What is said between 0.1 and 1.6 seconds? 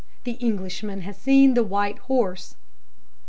The Englishman has seen